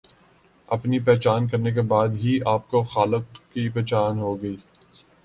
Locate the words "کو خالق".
2.71-3.23